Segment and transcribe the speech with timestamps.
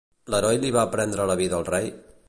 [0.33, 1.97] L'heroi li va prendre la vida al rei?